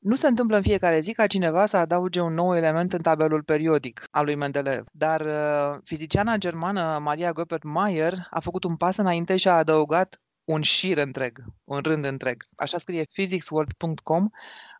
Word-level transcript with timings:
Nu 0.00 0.14
se 0.14 0.26
întâmplă 0.26 0.56
în 0.56 0.62
fiecare 0.62 1.00
zi 1.00 1.12
ca 1.12 1.26
cineva 1.26 1.66
să 1.66 1.76
adauge 1.76 2.20
un 2.20 2.34
nou 2.34 2.56
element 2.56 2.92
în 2.92 3.00
tabelul 3.00 3.42
periodic 3.42 4.04
al 4.10 4.24
lui 4.24 4.34
Mendeleev, 4.34 4.84
dar 4.92 5.20
uh, 5.20 5.80
fiziciana 5.84 6.36
germană 6.36 6.98
Maria 7.02 7.32
Goeppert-Mayer 7.32 8.14
a 8.30 8.40
făcut 8.40 8.64
un 8.64 8.76
pas 8.76 8.96
înainte 8.96 9.36
și 9.36 9.48
a 9.48 9.56
adăugat 9.56 10.20
un 10.50 10.62
șir 10.62 10.98
întreg, 10.98 11.44
un 11.64 11.80
rând 11.82 12.04
întreg. 12.04 12.42
Așa 12.56 12.78
scrie 12.78 13.04
physicsworld.com 13.12 14.28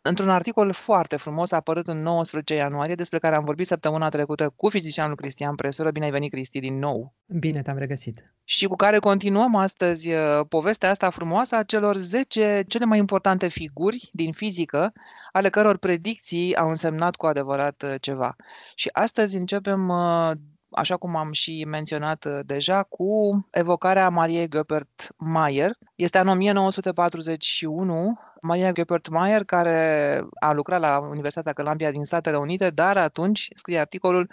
într-un 0.01 0.29
articol 0.29 0.71
foarte 0.71 1.15
frumos 1.15 1.51
apărut 1.51 1.87
în 1.87 2.01
19 2.01 2.53
ianuarie, 2.53 2.95
despre 2.95 3.19
care 3.19 3.35
am 3.35 3.43
vorbit 3.43 3.67
săptămâna 3.67 4.09
trecută 4.09 4.53
cu 4.55 4.69
fizicianul 4.69 5.15
Cristian 5.15 5.55
Presură. 5.55 5.91
Bine 5.91 6.05
ai 6.05 6.11
venit, 6.11 6.31
Cristi, 6.31 6.59
din 6.59 6.79
nou! 6.79 7.13
Bine 7.25 7.61
te-am 7.61 7.77
regăsit! 7.77 8.33
Și 8.43 8.65
cu 8.65 8.75
care 8.75 8.99
continuăm 8.99 9.55
astăzi 9.55 10.11
uh, 10.11 10.39
povestea 10.49 10.89
asta 10.89 11.09
frumoasă 11.09 11.55
a 11.55 11.63
celor 11.63 11.97
10 11.97 12.63
cele 12.67 12.85
mai 12.85 12.97
importante 12.97 13.47
figuri 13.47 14.09
din 14.11 14.31
fizică, 14.31 14.93
ale 15.31 15.49
căror 15.49 15.77
predicții 15.77 16.55
au 16.55 16.69
însemnat 16.69 17.15
cu 17.15 17.25
adevărat 17.25 17.83
uh, 17.83 17.95
ceva. 17.99 18.35
Și 18.75 18.89
astăzi 18.91 19.37
începem 19.37 19.89
uh, 19.89 20.31
așa 20.71 20.97
cum 20.97 21.15
am 21.15 21.31
și 21.31 21.65
menționat 21.67 22.25
uh, 22.25 22.39
deja, 22.45 22.83
cu 22.83 23.05
evocarea 23.51 24.09
Mariei 24.09 24.47
Göpert-Mayer. 24.47 25.69
Este 25.95 26.19
în 26.19 26.27
1941 26.27 28.19
Maria 28.41 28.71
Göpert-Mayer, 28.71 29.45
care 29.45 30.21
a 30.39 30.53
lucrat 30.53 30.79
la 30.79 30.99
Universitatea 30.99 31.53
Columbia 31.53 31.91
din 31.91 32.03
Statele 32.03 32.37
Unite, 32.37 32.69
dar 32.69 32.97
atunci 32.97 33.47
scrie 33.53 33.79
articolul 33.79 34.31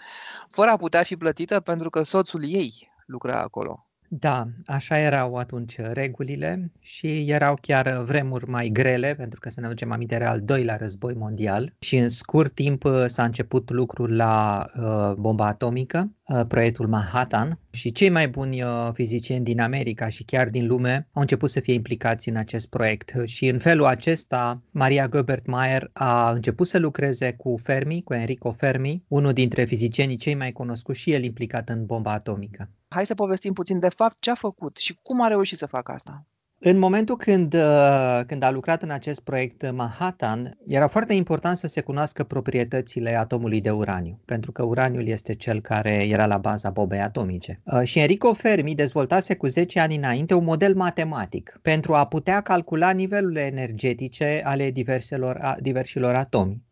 fără 0.48 0.70
a 0.70 0.76
putea 0.76 1.02
fi 1.02 1.16
plătită 1.16 1.60
pentru 1.60 1.90
că 1.90 2.02
soțul 2.02 2.44
ei 2.44 2.92
lucra 3.06 3.40
acolo. 3.40 3.82
Da, 4.10 4.44
așa 4.66 4.98
erau 4.98 5.34
atunci 5.34 5.78
regulile 5.78 6.72
și 6.80 7.30
erau 7.30 7.58
chiar 7.60 8.02
vremuri 8.02 8.48
mai 8.48 8.68
grele, 8.68 9.14
pentru 9.14 9.40
că 9.40 9.48
să 9.48 9.60
ne 9.60 9.66
aducem 9.66 9.92
aminte 9.92 10.14
era 10.14 10.30
al 10.30 10.40
doilea 10.40 10.76
război 10.76 11.14
mondial 11.14 11.74
și 11.78 11.96
în 11.96 12.08
scurt 12.08 12.54
timp 12.54 12.84
uh, 12.84 13.04
s-a 13.06 13.24
început 13.24 13.70
lucrul 13.70 14.16
la 14.16 14.66
uh, 14.76 15.14
bomba 15.14 15.46
atomică, 15.46 15.98
uh, 15.98 16.17
proiectul 16.48 16.86
Manhattan 16.88 17.58
și 17.70 17.92
cei 17.92 18.08
mai 18.08 18.28
buni 18.28 18.62
uh, 18.62 18.88
fizicieni 18.92 19.44
din 19.44 19.60
America 19.60 20.08
și 20.08 20.24
chiar 20.24 20.48
din 20.48 20.66
lume 20.66 21.08
au 21.12 21.20
început 21.20 21.50
să 21.50 21.60
fie 21.60 21.74
implicați 21.74 22.28
în 22.28 22.36
acest 22.36 22.68
proiect 22.68 23.12
și 23.24 23.46
în 23.46 23.58
felul 23.58 23.86
acesta 23.86 24.62
Maria 24.72 25.08
Goebbert-Mayer 25.08 25.90
a 25.92 26.30
început 26.30 26.66
să 26.66 26.78
lucreze 26.78 27.32
cu 27.32 27.56
Fermi, 27.62 28.02
cu 28.02 28.14
Enrico 28.14 28.52
Fermi, 28.52 29.04
unul 29.08 29.32
dintre 29.32 29.64
fizicienii 29.64 30.16
cei 30.16 30.34
mai 30.34 30.52
cunoscuți 30.52 31.00
și 31.00 31.12
el 31.12 31.24
implicat 31.24 31.68
în 31.68 31.86
bomba 31.86 32.12
atomică. 32.12 32.70
Hai 32.88 33.06
să 33.06 33.14
povestim 33.14 33.52
puțin 33.52 33.78
de 33.78 33.88
fapt 33.88 34.16
ce 34.20 34.30
a 34.30 34.34
făcut 34.34 34.76
și 34.76 34.98
cum 35.02 35.22
a 35.22 35.28
reușit 35.28 35.58
să 35.58 35.66
facă 35.66 35.92
asta. 35.92 36.26
În 36.60 36.78
momentul 36.78 37.16
când, 37.16 37.54
uh, 37.54 38.20
când 38.26 38.42
a 38.42 38.50
lucrat 38.50 38.82
în 38.82 38.90
acest 38.90 39.20
proiect 39.20 39.70
Manhattan, 39.70 40.58
era 40.66 40.88
foarte 40.88 41.14
important 41.14 41.56
să 41.56 41.66
se 41.66 41.80
cunoască 41.80 42.24
proprietățile 42.24 43.18
atomului 43.18 43.60
de 43.60 43.70
uraniu, 43.70 44.20
pentru 44.24 44.52
că 44.52 44.64
uraniul 44.64 45.06
este 45.06 45.34
cel 45.34 45.60
care 45.60 46.08
era 46.08 46.26
la 46.26 46.38
baza 46.38 46.70
bombei 46.70 47.00
atomice. 47.00 47.60
Uh, 47.64 47.82
și 47.82 47.98
Enrico 47.98 48.32
Fermi 48.32 48.74
dezvoltase 48.74 49.34
cu 49.34 49.46
10 49.46 49.80
ani 49.80 49.96
înainte 49.96 50.34
un 50.34 50.44
model 50.44 50.74
matematic 50.74 51.58
pentru 51.62 51.94
a 51.94 52.06
putea 52.06 52.40
calcula 52.40 52.90
nivelurile 52.90 53.44
energetice 53.44 54.42
ale 54.44 54.70
diverselor, 54.70 55.56
diversilor 55.60 56.14
atomi. 56.14 56.62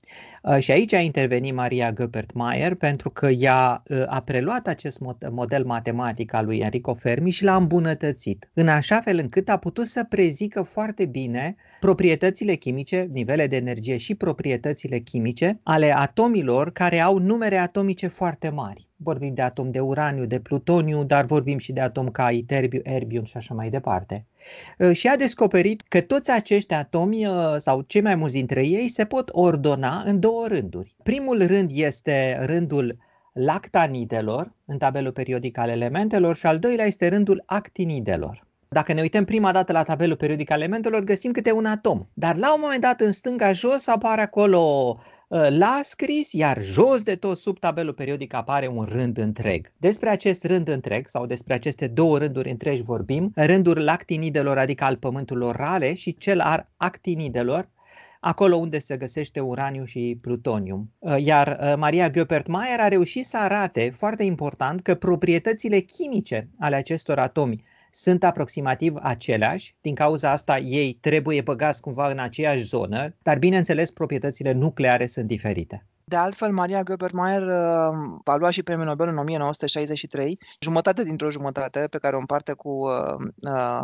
Uh, 0.43 0.59
și 0.59 0.71
aici 0.71 0.93
a 0.93 1.01
intervenit 1.01 1.55
Maria 1.55 1.93
Göpert-Mayer 1.93 2.75
pentru 2.79 3.11
că 3.11 3.29
ea 3.29 3.83
uh, 3.89 4.03
a 4.07 4.21
preluat 4.21 4.67
acest 4.67 4.99
model 5.31 5.65
matematic 5.65 6.33
al 6.33 6.45
lui 6.45 6.59
Enrico 6.59 6.95
Fermi 6.95 7.31
și 7.31 7.45
l-a 7.45 7.57
îmbunătățit, 7.57 8.51
în 8.53 8.69
așa 8.69 9.01
fel 9.01 9.19
încât 9.19 9.49
a 9.49 9.57
putut 9.57 9.87
să 9.87 10.05
prezică 10.05 10.63
foarte 10.63 11.05
bine 11.05 11.57
proprietățile 11.81 12.55
chimice, 12.55 13.09
nivele 13.13 13.47
de 13.47 13.57
energie 13.57 13.97
și 13.97 14.15
proprietățile 14.15 14.99
chimice 14.99 15.61
ale 15.63 15.97
atomilor 15.97 16.73
care 16.73 17.01
au 17.01 17.19
numere 17.19 17.57
atomice 17.57 18.07
foarte 18.07 18.49
mari. 18.49 18.89
Vorbim 18.97 19.35
de 19.35 19.43
atom 19.43 19.71
de 19.71 19.81
uraniu, 19.81 20.25
de 20.25 20.41
plutoniu, 20.41 21.05
dar 21.05 21.25
vorbim 21.25 21.59
și 21.59 21.73
de 21.73 21.81
atom 21.81 22.09
ca 22.09 22.31
iterbiu, 22.31 22.81
erbium 22.83 23.25
și 23.25 23.37
așa 23.37 23.55
mai 23.55 23.71
departe. 23.71 24.27
Uh, 24.79 24.93
și 24.93 25.09
a 25.09 25.17
descoperit 25.17 25.83
că 25.89 26.01
toți 26.01 26.31
acești 26.31 26.75
atomi, 26.75 27.27
sau 27.59 27.81
cei 27.81 28.01
mai 28.01 28.15
mulți 28.15 28.35
dintre 28.35 28.67
ei, 28.67 28.89
se 28.89 29.05
pot 29.05 29.29
ordona 29.33 30.03
în 30.05 30.21
două 30.21 30.37
două 30.37 30.49
rânduri. 30.49 30.95
Primul 31.03 31.47
rând 31.47 31.71
este 31.75 32.39
rândul 32.45 32.97
lactanidelor 33.33 34.53
în 34.65 34.79
tabelul 34.79 35.13
periodic 35.13 35.59
al 35.59 35.69
elementelor 35.69 36.37
și 36.37 36.47
al 36.47 36.59
doilea 36.59 36.87
este 36.87 37.09
rândul 37.09 37.43
actinidelor. 37.47 38.47
Dacă 38.69 38.93
ne 38.93 39.01
uităm 39.01 39.25
prima 39.25 39.53
dată 39.53 39.73
la 39.73 39.83
tabelul 39.83 40.17
periodic 40.17 40.51
al 40.51 40.59
elementelor, 40.59 41.05
găsim 41.05 41.33
câte 41.33 41.53
un 41.53 41.65
atom. 41.65 42.05
Dar 42.15 42.37
la 42.37 42.55
un 42.55 42.61
moment 42.63 42.81
dat 42.81 43.01
în 43.01 43.13
stânga 43.13 43.53
jos 43.53 43.87
apare 43.87 44.21
acolo 44.21 44.59
uh, 44.97 45.16
la 45.49 45.81
scris, 45.83 46.33
iar 46.33 46.63
jos 46.63 47.03
de 47.03 47.17
tot 47.17 47.39
sub 47.39 47.59
tabelul 47.59 47.93
periodic 47.93 48.35
apare 48.35 48.67
un 48.67 48.85
rând 48.85 49.19
întreg. 49.19 49.73
Despre 49.77 50.09
acest 50.09 50.45
rând 50.45 50.69
întreg 50.69 51.07
sau 51.07 51.27
despre 51.27 51.55
aceste 51.55 51.87
două 51.87 52.19
rânduri 52.19 52.51
întregi 52.51 52.83
vorbim, 52.83 53.33
rândul 53.35 53.85
lactinidelor, 53.85 54.59
adică 54.59 54.85
al 54.85 54.97
pământurilor 54.97 55.57
rale 55.57 55.95
și 55.95 56.17
cel 56.17 56.41
al 56.41 56.69
actinidelor, 56.77 57.69
acolo 58.21 58.57
unde 58.57 58.79
se 58.79 58.97
găsește 58.97 59.41
uraniu 59.41 59.85
și 59.85 60.19
plutonium. 60.21 60.93
Uh, 60.99 61.17
iar 61.19 61.59
uh, 61.61 61.75
Maria 61.77 62.11
Göpert-Mayer 62.11 62.79
a 62.79 62.89
reușit 62.89 63.27
să 63.27 63.39
arate, 63.39 63.93
foarte 63.97 64.23
important, 64.23 64.83
că 64.83 64.95
proprietățile 64.95 65.79
chimice 65.79 66.49
ale 66.59 66.77
acestor 66.77 67.19
atomi 67.19 67.65
sunt 67.97 68.25
aproximativ 68.25 68.95
aceleași, 69.03 69.75
din 69.81 69.95
cauza 69.95 70.31
asta 70.31 70.59
ei 70.59 70.93
trebuie 71.01 71.41
băgați 71.41 71.81
cumva 71.81 72.11
în 72.11 72.19
aceeași 72.19 72.63
zonă, 72.63 73.17
dar 73.23 73.39
bineînțeles 73.39 73.91
proprietățile 73.91 74.53
nucleare 74.53 75.07
sunt 75.07 75.27
diferite. 75.27 75.87
De 76.05 76.17
altfel, 76.17 76.53
Maria 76.53 76.83
Göpert-Mayer 76.83 77.43
uh, 77.43 78.19
a 78.25 78.37
luat 78.37 78.53
și 78.53 78.63
premiul 78.63 78.87
Nobel 78.87 79.09
în 79.09 79.19
1963, 79.19 80.39
jumătate 80.61 81.03
dintr-o 81.03 81.31
jumătate 81.31 81.87
pe 81.91 81.99
care 81.99 82.17
o 82.17 82.19
împarte 82.19 82.53
cu 82.53 82.87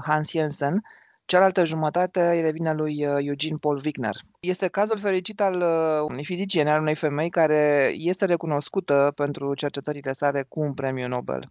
Hans 0.03 0.31
Jensen, 0.31 0.83
Cealaltă 1.25 1.65
jumătate 1.65 2.21
îi 2.21 2.41
revine 2.41 2.73
lui 2.73 3.07
uh, 3.07 3.15
Eugene 3.19 3.57
Paul 3.61 3.81
Wigner. 3.85 4.17
Este 4.41 4.69
cazul 4.69 4.99
fericit 4.99 5.41
al 5.41 5.61
uh, 5.61 6.07
unei 6.09 6.25
fiziciene, 6.25 6.71
al 6.71 6.81
unei 6.81 6.95
femei 6.95 7.31
care 7.31 7.93
este 7.95 8.25
recunoscută 8.25 9.13
pentru 9.15 9.55
cercetările 9.55 10.13
sale 10.13 10.43
cu 10.49 10.61
un 10.61 10.75
premiu 10.75 11.09
Nobel. 11.09 11.45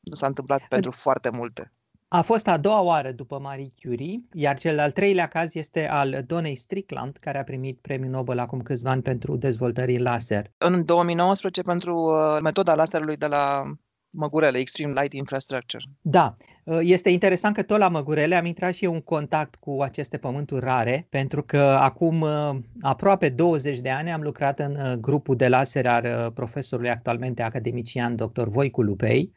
Nu 0.00 0.14
s-a 0.14 0.26
întâmplat 0.26 0.62
pentru 0.68 0.90
foarte 0.90 1.30
multe. 1.30 1.72
A 2.10 2.20
fost 2.22 2.48
a 2.48 2.56
doua 2.56 2.82
oară 2.82 3.10
după 3.12 3.38
Marie 3.38 3.72
Curie, 3.82 4.16
iar 4.32 4.58
cel 4.58 4.78
al 4.78 4.90
treilea 4.90 5.26
caz 5.26 5.54
este 5.54 5.88
al 5.88 6.22
Donei 6.26 6.56
Strickland, 6.56 7.16
care 7.16 7.38
a 7.38 7.44
primit 7.44 7.78
premiul 7.80 8.10
Nobel 8.10 8.38
acum 8.38 8.60
câțiva 8.60 8.90
ani 8.90 9.02
pentru 9.02 9.36
dezvoltării 9.36 9.98
laser. 9.98 10.50
În 10.58 10.84
2019 10.84 11.62
pentru 11.62 11.96
uh, 11.96 12.40
metoda 12.42 12.74
laserului 12.74 13.16
de 13.16 13.26
la 13.26 13.62
Măgurele, 14.10 14.58
Extreme 14.58 15.00
Light 15.00 15.12
Infrastructure. 15.12 15.84
Da, 16.00 16.36
ă, 16.66 16.80
este 16.82 17.10
interesant 17.10 17.54
că 17.54 17.62
tot 17.62 17.78
la 17.78 17.88
Măgurele 17.88 18.34
am 18.34 18.44
intrat 18.44 18.74
și 18.74 18.84
eu 18.84 18.92
în 18.92 19.00
contact 19.00 19.54
cu 19.54 19.82
aceste 19.82 20.16
pământuri 20.16 20.64
rare, 20.64 21.06
pentru 21.10 21.42
că 21.42 21.58
acum 21.58 22.22
ă, 22.22 22.60
aproape 22.80 23.28
20 23.28 23.78
de 23.78 23.90
ani 23.90 24.12
am 24.12 24.20
lucrat 24.20 24.58
în 24.58 24.76
ă, 24.76 24.94
grupul 24.94 25.36
de 25.36 25.48
laser 25.48 25.86
al 25.86 26.30
profesorului 26.34 26.90
actualmente 26.90 27.42
academician 27.42 28.16
dr. 28.16 28.46
Voicu 28.46 28.82
Lupei, 28.82 29.32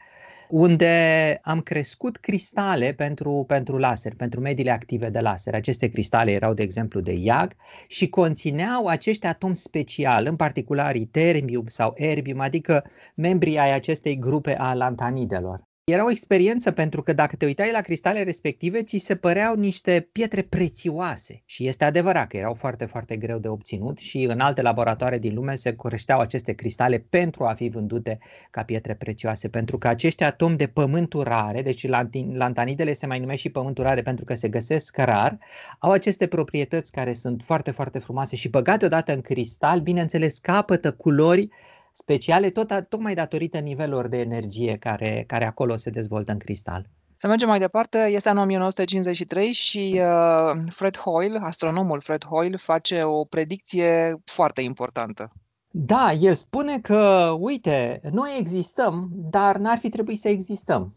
unde 0.51 1.39
am 1.44 1.59
crescut 1.62 2.17
cristale 2.17 2.94
pentru, 2.94 3.44
pentru 3.47 3.78
laser, 3.78 4.16
pentru 4.16 4.39
mediile 4.39 4.72
active 4.72 5.09
de 5.09 5.19
laser. 5.19 5.53
Aceste 5.53 5.88
cristale 5.88 6.31
erau, 6.31 6.53
de 6.53 6.63
exemplu, 6.63 7.00
de 7.00 7.13
iag 7.13 7.56
și 7.88 8.09
conțineau 8.09 8.85
acești 8.88 9.25
atomi 9.25 9.56
special, 9.56 10.25
în 10.25 10.35
particular 10.35 10.95
iterbium 10.95 11.67
sau 11.67 11.94
erbium, 11.95 12.40
adică 12.40 12.84
membrii 13.16 13.57
ai 13.57 13.73
acestei 13.73 14.19
grupe 14.19 14.57
a 14.57 14.73
lantanidelor. 14.73 15.71
Era 15.84 16.06
o 16.06 16.09
experiență 16.09 16.72
pentru 16.72 17.02
că 17.02 17.14
dacă 17.14 17.36
te 17.36 17.46
uitai 17.46 17.72
la 17.72 17.81
cristale 17.81 18.24
respective, 18.24 18.84
ți 18.84 18.97
se 18.97 19.16
păreau 19.16 19.56
niște 19.56 20.09
pietre 20.12 20.42
prețioase. 20.42 21.42
Și 21.46 21.68
este 21.68 21.84
adevărat 21.84 22.28
că 22.28 22.38
erau 22.38 22.53
foarte, 22.53 22.86
foarte 22.86 23.18
greu 23.18 23.38
de 23.40 23.47
obținut 23.47 23.97
și 23.97 24.24
în 24.24 24.40
alte 24.40 24.62
laboratoare 24.62 25.17
din 25.17 25.34
lume 25.34 25.55
se 25.55 25.76
creșteau 25.76 26.20
aceste 26.20 26.53
cristale 26.53 26.97
pentru 27.09 27.44
a 27.44 27.53
fi 27.53 27.70
vândute 27.70 28.20
ca 28.52 28.64
pietre 28.64 28.96
prețioase. 28.96 29.50
Pentru 29.50 29.78
că 29.78 29.88
acești 29.88 30.23
atomi 30.23 30.58
de 30.58 30.67
pământuri 30.67 31.29
rare, 31.29 31.61
deci 31.61 31.88
lantanidele 32.34 32.94
se 32.94 33.05
mai 33.05 33.20
numesc 33.20 33.40
și 33.40 33.50
pământuri 33.50 33.88
rare 33.88 34.02
pentru 34.02 34.26
că 34.26 34.34
se 34.34 34.50
găsesc 34.50 34.97
rar, 34.97 35.38
au 35.79 35.91
aceste 35.91 36.28
proprietăți 36.28 36.91
care 36.91 37.14
sunt 37.14 37.41
foarte, 37.44 37.72
foarte 37.72 38.00
frumoase 38.00 38.35
și 38.35 38.50
băgate 38.50 38.85
odată 38.85 39.14
în 39.14 39.22
cristal, 39.22 39.79
bineînțeles, 39.79 40.38
capătă 40.38 40.91
culori 40.91 41.50
speciale, 41.91 42.49
tot, 42.49 42.85
tocmai 42.90 43.14
datorită 43.14 43.58
nivelurilor 43.58 44.08
de 44.08 44.20
energie 44.20 44.78
care, 44.78 45.23
care 45.28 45.46
acolo 45.46 45.76
se 45.76 45.90
dezvoltă 45.90 46.32
în 46.32 46.38
cristal. 46.38 46.90
Să 47.17 47.28
mergem 47.28 47.47
mai 47.47 47.59
departe, 47.59 47.97
este 47.97 48.29
în 48.29 48.38
1953 48.38 49.52
și 49.52 50.02
uh, 50.03 50.61
Fred 50.70 50.97
Hoyle, 50.97 51.40
astronomul 51.41 51.99
Fred 51.99 52.26
Hoyle, 52.26 52.55
face 52.55 53.03
o 53.03 53.23
predicție 53.23 54.22
foarte 54.26 54.61
importantă. 54.61 55.29
Da, 55.72 56.11
el 56.11 56.34
spune 56.34 56.79
că, 56.79 57.34
uite, 57.40 58.02
noi 58.11 58.29
existăm, 58.40 59.09
dar 59.14 59.58
n-ar 59.58 59.78
fi 59.78 59.90
trebuit 59.90 60.20
să 60.20 60.28
existăm. 60.28 60.96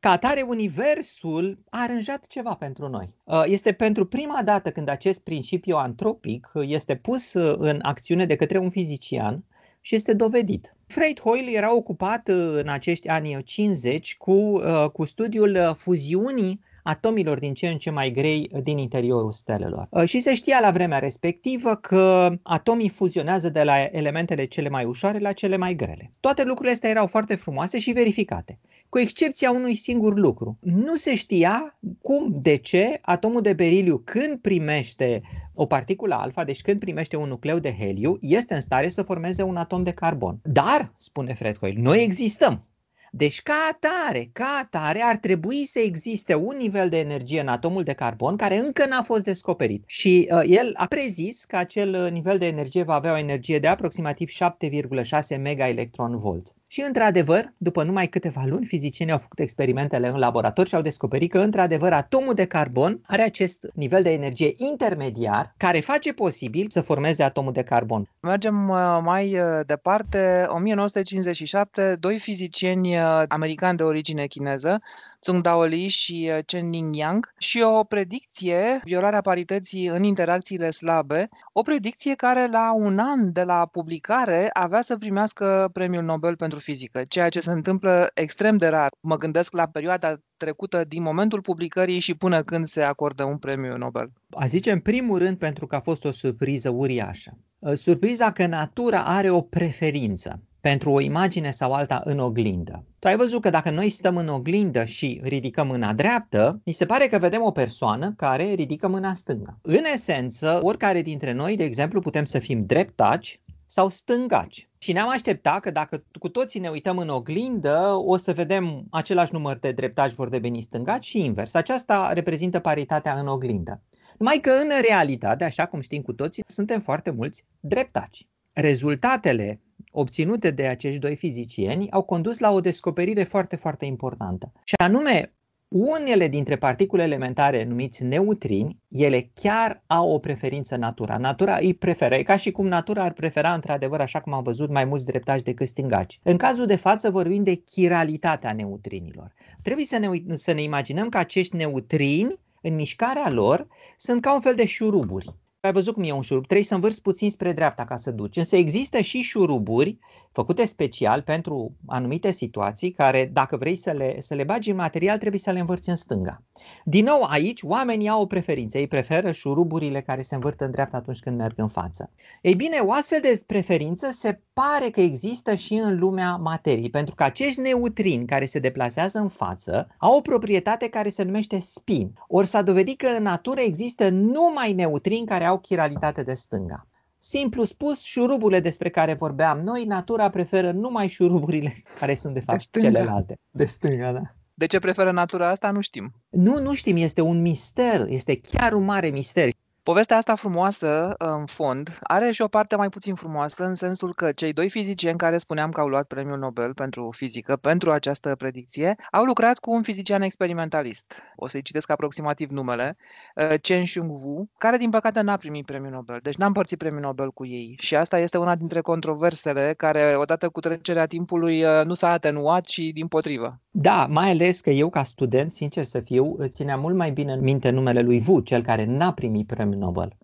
Ca 0.00 0.10
atare, 0.10 0.40
Universul 0.40 1.58
a 1.70 1.82
aranjat 1.82 2.26
ceva 2.26 2.54
pentru 2.54 2.88
noi. 2.88 3.14
Uh, 3.24 3.42
este 3.46 3.72
pentru 3.72 4.06
prima 4.06 4.42
dată 4.44 4.70
când 4.70 4.88
acest 4.88 5.20
principiu 5.20 5.76
antropic 5.76 6.50
este 6.54 6.96
pus 6.96 7.32
în 7.58 7.78
acțiune 7.82 8.26
de 8.26 8.36
către 8.36 8.58
un 8.58 8.70
fizician 8.70 9.44
și 9.84 9.94
este 9.94 10.12
dovedit. 10.12 10.76
Freight 10.86 11.20
Hoyle 11.20 11.50
era 11.50 11.74
ocupat 11.74 12.28
în 12.28 12.68
acești 12.68 13.08
ani 13.08 13.42
50 13.42 14.16
cu, 14.16 14.60
cu 14.92 15.04
studiul 15.04 15.74
fuziunii 15.76 16.60
atomilor 16.82 17.38
din 17.38 17.54
ce 17.54 17.68
în 17.68 17.78
ce 17.78 17.90
mai 17.90 18.10
grei 18.10 18.50
din 18.62 18.78
interiorul 18.78 19.32
stelelor. 19.32 19.86
Uh, 19.90 20.04
și 20.04 20.20
se 20.20 20.34
știa 20.34 20.58
la 20.60 20.70
vremea 20.70 20.98
respectivă 20.98 21.74
că 21.74 22.32
atomii 22.42 22.88
fuzionează 22.88 23.48
de 23.48 23.62
la 23.62 23.74
elementele 23.90 24.44
cele 24.44 24.68
mai 24.68 24.84
ușoare 24.84 25.18
la 25.18 25.32
cele 25.32 25.56
mai 25.56 25.74
grele. 25.74 26.12
Toate 26.20 26.42
lucrurile 26.44 26.72
astea 26.72 26.90
erau 26.90 27.06
foarte 27.06 27.34
frumoase 27.34 27.78
și 27.78 27.90
verificate, 27.90 28.58
cu 28.88 28.98
excepția 28.98 29.50
unui 29.50 29.74
singur 29.74 30.18
lucru. 30.18 30.58
Nu 30.60 30.96
se 30.96 31.14
știa 31.14 31.78
cum, 32.02 32.38
de 32.42 32.56
ce 32.56 32.98
atomul 33.02 33.40
de 33.40 33.52
beriliu 33.52 33.98
când 33.98 34.38
primește 34.40 35.22
o 35.54 35.66
particulă 35.66 36.14
alfa, 36.14 36.44
deci 36.44 36.60
când 36.60 36.80
primește 36.80 37.16
un 37.16 37.28
nucleu 37.28 37.58
de 37.58 37.74
heliu, 37.78 38.16
este 38.20 38.54
în 38.54 38.60
stare 38.60 38.88
să 38.88 39.02
formeze 39.02 39.42
un 39.42 39.56
atom 39.56 39.82
de 39.82 39.90
carbon. 39.90 40.40
Dar, 40.42 40.92
spune 40.96 41.34
Fred 41.34 41.58
Hoyle, 41.58 41.80
noi 41.80 42.02
existăm. 42.02 42.66
Deci, 43.14 43.42
ca 43.42 43.54
atare, 43.72 44.30
ca 44.32 44.58
atare, 44.62 45.00
ar 45.02 45.16
trebui 45.16 45.66
să 45.66 45.78
existe 45.78 46.34
un 46.34 46.56
nivel 46.56 46.88
de 46.88 46.98
energie 46.98 47.40
în 47.40 47.48
atomul 47.48 47.82
de 47.82 47.92
carbon 47.92 48.36
care 48.36 48.56
încă 48.56 48.86
n-a 48.86 49.02
fost 49.02 49.22
descoperit. 49.22 49.84
Și 49.86 50.28
uh, 50.30 50.42
el 50.46 50.72
a 50.76 50.86
prezis 50.86 51.44
că 51.44 51.56
acel 51.56 52.04
uh, 52.04 52.10
nivel 52.10 52.38
de 52.38 52.46
energie 52.46 52.82
va 52.82 52.94
avea 52.94 53.12
o 53.12 53.16
energie 53.18 53.58
de 53.58 53.66
aproximativ 53.66 54.28
7,6 54.28 55.40
megaelectron-volt. 55.40 56.54
Și 56.72 56.82
într-adevăr, 56.86 57.52
după 57.56 57.82
numai 57.82 58.06
câteva 58.06 58.44
luni, 58.46 58.66
fizicienii 58.66 59.12
au 59.12 59.18
făcut 59.18 59.38
experimentele 59.38 60.08
în 60.08 60.18
laborator 60.18 60.66
și 60.66 60.74
au 60.74 60.82
descoperit 60.82 61.30
că 61.30 61.38
într-adevăr 61.38 61.92
atomul 61.92 62.34
de 62.34 62.44
carbon 62.44 63.00
are 63.06 63.22
acest 63.22 63.70
nivel 63.74 64.02
de 64.02 64.12
energie 64.12 64.52
intermediar 64.56 65.54
care 65.56 65.80
face 65.80 66.12
posibil 66.12 66.66
să 66.68 66.80
formeze 66.80 67.22
atomul 67.22 67.52
de 67.52 67.62
carbon. 67.62 68.08
Mergem 68.20 68.68
uh, 68.68 68.98
mai 69.02 69.38
uh, 69.38 69.60
departe. 69.66 70.44
1957, 70.48 71.96
doi 72.00 72.18
fizicieni 72.18 72.96
uh, 72.96 73.22
americani 73.28 73.76
de 73.76 73.82
origine 73.82 74.26
chineză, 74.26 74.82
Tsung 75.20 75.42
Dao 75.42 75.62
Li 75.62 75.88
și 75.88 76.30
Chen 76.46 76.68
Ning 76.68 76.94
Yang, 76.94 77.32
și 77.38 77.60
o 77.60 77.84
predicție, 77.84 78.80
violarea 78.84 79.20
parității 79.20 79.86
în 79.86 80.02
interacțiile 80.02 80.70
slabe, 80.70 81.28
o 81.52 81.62
predicție 81.62 82.14
care 82.14 82.48
la 82.50 82.72
un 82.74 82.98
an 82.98 83.32
de 83.32 83.42
la 83.42 83.66
publicare 83.72 84.50
avea 84.52 84.80
să 84.80 84.96
primească 84.96 85.70
premiul 85.72 86.02
Nobel 86.02 86.36
pentru 86.36 86.60
fizică, 86.62 87.02
ceea 87.08 87.28
ce 87.28 87.40
se 87.40 87.50
întâmplă 87.50 88.10
extrem 88.14 88.56
de 88.56 88.66
rar. 88.66 88.88
Mă 89.00 89.16
gândesc 89.16 89.52
la 89.52 89.66
perioada 89.66 90.14
trecută 90.36 90.84
din 90.84 91.02
momentul 91.02 91.40
publicării 91.40 91.98
și 91.98 92.14
până 92.14 92.40
când 92.42 92.66
se 92.66 92.82
acordă 92.82 93.24
un 93.24 93.38
premiu 93.38 93.76
Nobel. 93.76 94.12
A 94.30 94.46
zice 94.46 94.70
în 94.70 94.80
primul 94.80 95.18
rând 95.18 95.38
pentru 95.38 95.66
că 95.66 95.74
a 95.76 95.80
fost 95.80 96.04
o 96.04 96.12
surpriză 96.12 96.70
uriașă. 96.70 97.38
Ă, 97.62 97.74
surpriza 97.74 98.32
că 98.32 98.46
natura 98.46 99.04
are 99.04 99.30
o 99.30 99.40
preferință 99.40 100.42
pentru 100.62 100.90
o 100.90 101.00
imagine 101.00 101.50
sau 101.50 101.72
alta 101.72 102.00
în 102.04 102.18
oglindă. 102.18 102.84
Tu 102.98 103.08
ai 103.08 103.16
văzut 103.16 103.40
că 103.40 103.50
dacă 103.50 103.70
noi 103.70 103.90
stăm 103.90 104.16
în 104.16 104.28
oglindă 104.28 104.84
și 104.84 105.20
ridicăm 105.24 105.66
mâna 105.66 105.92
dreaptă, 105.92 106.60
mi 106.64 106.72
se 106.72 106.86
pare 106.86 107.06
că 107.06 107.18
vedem 107.18 107.42
o 107.42 107.50
persoană 107.50 108.12
care 108.16 108.52
ridică 108.52 108.88
mâna 108.88 109.14
stângă. 109.14 109.58
În 109.62 109.84
esență, 109.94 110.60
oricare 110.62 111.02
dintre 111.02 111.32
noi, 111.32 111.56
de 111.56 111.64
exemplu, 111.64 112.00
putem 112.00 112.24
să 112.24 112.38
fim 112.38 112.64
dreptaci 112.66 113.40
sau 113.66 113.88
stângaci. 113.88 114.70
Și 114.82 114.92
ne-am 114.92 115.08
așteptat 115.08 115.60
că 115.60 115.70
dacă 115.70 116.04
cu 116.18 116.28
toții 116.28 116.60
ne 116.60 116.68
uităm 116.68 116.98
în 116.98 117.08
oglindă, 117.08 117.92
o 118.04 118.16
să 118.16 118.32
vedem 118.32 118.86
același 118.90 119.32
număr 119.32 119.58
de 119.58 119.72
dreptași 119.72 120.14
vor 120.14 120.28
deveni 120.28 120.60
stângaci 120.60 121.04
și 121.04 121.24
invers. 121.24 121.54
Aceasta 121.54 122.12
reprezintă 122.12 122.58
paritatea 122.58 123.14
în 123.14 123.26
oglindă. 123.26 123.82
Numai 124.18 124.38
că 124.38 124.50
în 124.50 124.68
realitate, 124.88 125.44
așa 125.44 125.66
cum 125.66 125.80
știm 125.80 126.02
cu 126.02 126.12
toții, 126.12 126.42
suntem 126.46 126.80
foarte 126.80 127.10
mulți 127.10 127.44
dreptaci. 127.60 128.26
Rezultatele 128.52 129.60
obținute 129.90 130.50
de 130.50 130.66
acești 130.66 131.00
doi 131.00 131.16
fizicieni 131.16 131.90
au 131.90 132.02
condus 132.02 132.38
la 132.38 132.50
o 132.50 132.60
descoperire 132.60 133.24
foarte, 133.24 133.56
foarte 133.56 133.84
importantă. 133.84 134.52
Și 134.64 134.74
anume, 134.76 135.32
unele 135.72 136.28
dintre 136.28 136.56
particule 136.56 137.02
elementare 137.02 137.64
numiți 137.64 138.04
neutrini, 138.04 138.78
ele 138.88 139.30
chiar 139.34 139.82
au 139.86 140.10
o 140.10 140.18
preferință 140.18 140.76
natura. 140.76 141.16
Natura 141.16 141.56
îi 141.60 141.74
preferă, 141.74 142.14
e 142.14 142.22
ca 142.22 142.36
și 142.36 142.50
cum 142.50 142.66
natura 142.66 143.02
ar 143.02 143.12
prefera 143.12 143.52
într-adevăr, 143.52 144.00
așa 144.00 144.20
cum 144.20 144.32
am 144.32 144.42
văzut, 144.42 144.70
mai 144.70 144.84
mulți 144.84 145.06
dreptași 145.06 145.42
decât 145.42 145.66
stângaci. 145.66 146.18
În 146.22 146.36
cazul 146.36 146.66
de 146.66 146.76
față 146.76 147.10
vorbim 147.10 147.42
de 147.42 147.54
chiralitatea 147.54 148.52
neutrinilor. 148.52 149.32
Trebuie 149.62 149.86
să 149.86 149.98
ne, 149.98 150.36
să 150.36 150.52
ne 150.52 150.62
imaginăm 150.62 151.08
că 151.08 151.18
acești 151.18 151.56
neutrini, 151.56 152.40
în 152.62 152.74
mișcarea 152.74 153.30
lor, 153.30 153.66
sunt 153.96 154.22
ca 154.22 154.34
un 154.34 154.40
fel 154.40 154.54
de 154.54 154.64
șuruburi 154.64 155.36
ai 155.66 155.72
văzut 155.72 155.94
cum 155.94 156.02
e 156.02 156.12
un 156.12 156.20
șurub, 156.20 156.46
trebuie 156.46 156.66
să 156.66 156.74
învârți 156.74 157.02
puțin 157.02 157.30
spre 157.30 157.52
dreapta 157.52 157.84
ca 157.84 157.96
să 157.96 158.10
duci. 158.10 158.36
Însă 158.36 158.56
există 158.56 159.00
și 159.00 159.20
șuruburi 159.20 159.98
făcute 160.32 160.64
special 160.64 161.22
pentru 161.22 161.76
anumite 161.86 162.30
situații 162.30 162.90
care, 162.90 163.30
dacă 163.32 163.56
vrei 163.56 163.76
să 163.76 163.90
le, 163.90 164.20
să 164.20 164.34
le 164.34 164.44
bagi 164.44 164.70
în 164.70 164.76
material, 164.76 165.18
trebuie 165.18 165.40
să 165.40 165.50
le 165.50 165.58
învârți 165.60 165.88
în 165.88 165.96
stânga. 165.96 166.42
Din 166.84 167.04
nou, 167.04 167.22
aici 167.22 167.62
oamenii 167.62 168.08
au 168.08 168.22
o 168.22 168.26
preferință. 168.26 168.78
Ei 168.78 168.86
preferă 168.86 169.30
șuruburile 169.30 170.00
care 170.00 170.22
se 170.22 170.34
învârt 170.34 170.60
în 170.60 170.70
dreapta 170.70 170.96
atunci 170.96 171.20
când 171.20 171.36
merg 171.36 171.58
în 171.58 171.68
față. 171.68 172.10
Ei 172.40 172.54
bine, 172.54 172.78
o 172.78 172.92
astfel 172.92 173.18
de 173.22 173.42
preferință 173.46 174.10
se 174.12 174.40
pare 174.52 174.90
că 174.90 175.00
există 175.00 175.54
și 175.54 175.74
în 175.74 175.98
lumea 175.98 176.36
materiei, 176.36 176.90
pentru 176.90 177.14
că 177.14 177.22
acești 177.22 177.60
neutrini 177.60 178.26
care 178.26 178.46
se 178.46 178.58
deplasează 178.58 179.18
în 179.18 179.28
față 179.28 179.88
au 179.98 180.16
o 180.16 180.20
proprietate 180.20 180.88
care 180.88 181.08
se 181.08 181.22
numește 181.22 181.58
spin. 181.58 182.12
Ori 182.28 182.46
s-a 182.46 182.62
dovedit 182.62 182.98
că 182.98 183.06
în 183.06 183.22
natură 183.22 183.60
există 183.60 184.08
numai 184.08 184.72
neutrini 184.72 185.26
care 185.26 185.44
au 185.44 185.58
chiralitate 185.58 186.22
de 186.22 186.34
stânga. 186.34 186.86
Simplu 187.18 187.64
spus, 187.64 188.02
șuruburile 188.02 188.60
despre 188.60 188.88
care 188.88 189.14
vorbeam 189.14 189.58
noi, 189.58 189.84
natura 189.84 190.28
preferă 190.28 190.72
numai 190.72 191.08
șuruburile 191.08 191.82
care 192.00 192.14
sunt 192.14 192.34
de 192.34 192.40
fapt 192.40 192.70
de 192.70 192.80
celelalte. 192.80 193.38
De 193.50 193.64
stânga, 193.64 194.12
da. 194.12 194.22
De 194.54 194.66
ce 194.66 194.78
preferă 194.78 195.10
natura 195.10 195.50
asta, 195.50 195.70
nu 195.70 195.80
știm. 195.80 196.12
Nu, 196.28 196.60
nu 196.60 196.74
știm, 196.74 196.96
este 196.96 197.20
un 197.20 197.40
mister, 197.40 198.06
este 198.08 198.40
chiar 198.40 198.72
un 198.72 198.84
mare 198.84 199.08
mister. 199.08 199.48
Povestea 199.82 200.16
asta 200.16 200.34
frumoasă, 200.34 201.14
în 201.18 201.46
fond, 201.46 201.98
are 202.02 202.30
și 202.30 202.42
o 202.42 202.48
parte 202.48 202.76
mai 202.76 202.88
puțin 202.88 203.14
frumoasă, 203.14 203.64
în 203.64 203.74
sensul 203.74 204.14
că 204.14 204.32
cei 204.32 204.52
doi 204.52 204.68
fizicieni 204.68 205.16
care 205.16 205.38
spuneam 205.38 205.70
că 205.70 205.80
au 205.80 205.88
luat 205.88 206.06
premiul 206.06 206.38
Nobel 206.38 206.74
pentru 206.74 207.10
fizică, 207.16 207.56
pentru 207.56 207.92
această 207.92 208.34
predicție, 208.38 208.94
au 209.10 209.22
lucrat 209.22 209.58
cu 209.58 209.72
un 209.72 209.82
fizician 209.82 210.22
experimentalist. 210.22 211.14
O 211.36 211.46
să-i 211.46 211.62
citesc 211.62 211.90
aproximativ 211.90 212.50
numele, 212.50 212.96
uh, 213.36 213.58
Chen 213.60 213.82
Xiong-Wu, 213.82 214.48
care 214.58 214.76
din 214.76 214.90
păcate 214.90 215.20
n-a 215.20 215.36
primit 215.36 215.66
premiul 215.66 215.92
Nobel. 215.92 216.18
Deci 216.22 216.36
n-a 216.36 216.46
împărțit 216.46 216.78
premiul 216.78 217.02
Nobel 217.02 217.30
cu 217.30 217.46
ei. 217.46 217.76
Și 217.80 217.96
asta 217.96 218.18
este 218.18 218.38
una 218.38 218.54
dintre 218.54 218.80
controversele 218.80 219.74
care, 219.76 220.14
odată 220.16 220.48
cu 220.48 220.60
trecerea 220.60 221.06
timpului, 221.06 221.64
uh, 221.64 221.84
nu 221.84 221.94
s-a 221.94 222.10
atenuat 222.10 222.68
și 222.68 222.90
din 222.94 223.06
potrivă. 223.06 223.60
Da, 223.70 224.06
mai 224.10 224.30
ales 224.30 224.60
că 224.60 224.70
eu 224.70 224.90
ca 224.90 225.02
student, 225.02 225.52
sincer 225.52 225.84
să 225.84 226.00
fiu, 226.00 226.36
țineam 226.48 226.80
mult 226.80 226.96
mai 226.96 227.10
bine 227.10 227.32
în 227.32 227.40
minte 227.40 227.70
numele 227.70 228.00
lui 228.00 228.22
Wu, 228.26 228.40
cel 228.40 228.62
care 228.62 228.84
n-a 228.84 229.12
primit 229.12 229.46
premiul 229.46 229.71
Nobel. 229.74 230.16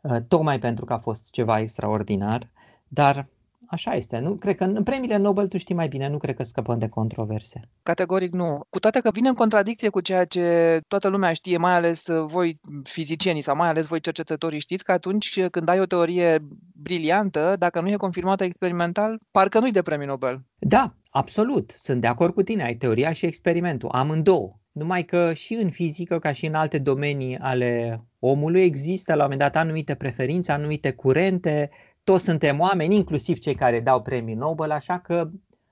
Uh, 0.00 0.16
tocmai 0.28 0.58
pentru 0.58 0.84
că 0.84 0.92
a 0.92 0.98
fost 0.98 1.30
ceva 1.30 1.60
extraordinar, 1.60 2.50
dar 2.88 3.28
așa 3.70 3.94
este. 3.94 4.18
Nu 4.18 4.34
cred 4.34 4.56
că 4.56 4.64
în 4.64 4.82
premiile 4.82 5.16
Nobel 5.16 5.48
tu 5.48 5.56
știi 5.56 5.74
mai 5.74 5.88
bine, 5.88 6.08
nu 6.08 6.18
cred 6.18 6.36
că 6.36 6.42
scăpăm 6.42 6.78
de 6.78 6.88
controverse. 6.88 7.68
Categoric 7.82 8.32
nu. 8.32 8.60
Cu 8.70 8.78
toate 8.78 9.00
că 9.00 9.10
vine 9.10 9.28
în 9.28 9.34
contradicție 9.34 9.88
cu 9.88 10.00
ceea 10.00 10.24
ce 10.24 10.80
toată 10.88 11.08
lumea 11.08 11.32
știe, 11.32 11.56
mai 11.56 11.74
ales 11.74 12.06
voi 12.24 12.60
fizicienii 12.82 13.42
sau 13.42 13.56
mai 13.56 13.68
ales 13.68 13.86
voi 13.86 14.00
cercetătorii 14.00 14.60
știți 14.60 14.84
că 14.84 14.92
atunci 14.92 15.40
când 15.50 15.68
ai 15.68 15.80
o 15.80 15.86
teorie 15.86 16.38
briliantă, 16.74 17.56
dacă 17.58 17.80
nu 17.80 17.88
e 17.88 17.96
confirmată 17.96 18.44
experimental, 18.44 19.18
parcă 19.30 19.58
nu-i 19.58 19.72
de 19.72 19.82
premiu 19.82 20.06
Nobel. 20.06 20.42
Da, 20.58 20.94
absolut. 21.10 21.76
Sunt 21.78 22.00
de 22.00 22.06
acord 22.06 22.34
cu 22.34 22.42
tine. 22.42 22.62
Ai 22.62 22.74
teoria 22.74 23.12
și 23.12 23.26
experimentul, 23.26 23.88
amândouă. 23.92 24.59
Numai 24.72 25.04
că 25.04 25.32
și 25.32 25.54
în 25.54 25.70
fizică, 25.70 26.18
ca 26.18 26.32
și 26.32 26.46
în 26.46 26.54
alte 26.54 26.78
domenii 26.78 27.38
ale 27.38 28.00
omului, 28.18 28.62
există 28.62 29.14
la 29.14 29.24
un 29.24 29.30
moment 29.30 29.52
dat 29.52 29.62
anumite 29.62 29.94
preferințe, 29.94 30.52
anumite 30.52 30.92
curente, 30.92 31.70
toți 32.04 32.24
suntem 32.24 32.60
oameni, 32.60 32.96
inclusiv 32.96 33.38
cei 33.38 33.54
care 33.54 33.80
dau 33.80 34.02
premii 34.02 34.34
Nobel, 34.34 34.70
așa 34.70 34.98
că 34.98 35.30